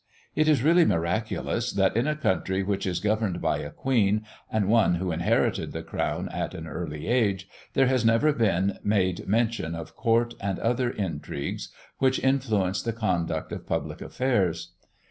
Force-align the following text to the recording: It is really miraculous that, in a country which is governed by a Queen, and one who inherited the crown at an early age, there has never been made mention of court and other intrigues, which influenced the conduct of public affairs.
It 0.35 0.47
is 0.47 0.63
really 0.63 0.83
miraculous 0.83 1.71
that, 1.73 1.95
in 1.95 2.07
a 2.07 2.15
country 2.15 2.63
which 2.63 2.87
is 2.87 2.99
governed 2.99 3.39
by 3.39 3.59
a 3.59 3.69
Queen, 3.69 4.25
and 4.51 4.67
one 4.67 4.95
who 4.95 5.11
inherited 5.11 5.73
the 5.73 5.83
crown 5.83 6.27
at 6.29 6.55
an 6.55 6.65
early 6.65 7.05
age, 7.05 7.47
there 7.73 7.85
has 7.85 8.03
never 8.03 8.33
been 8.33 8.79
made 8.83 9.27
mention 9.27 9.75
of 9.75 9.95
court 9.95 10.33
and 10.41 10.57
other 10.57 10.89
intrigues, 10.89 11.69
which 11.99 12.17
influenced 12.23 12.83
the 12.83 12.93
conduct 12.93 13.51
of 13.51 13.67
public 13.67 14.01
affairs. 14.01 14.71